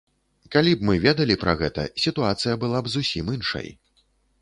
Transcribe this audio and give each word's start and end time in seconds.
Калі 0.55 0.71
б 0.77 0.87
мы 0.89 0.95
ведалі 1.03 1.37
пра 1.45 1.55
гэта, 1.61 1.87
сітуацыя 2.07 2.59
была 2.67 2.79
б 2.85 2.95
зусім 2.97 3.33
іншай. 3.39 3.73